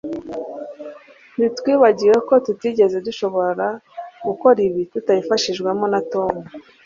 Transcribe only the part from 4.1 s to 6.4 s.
gukora ibi tutabifashijwemo na tom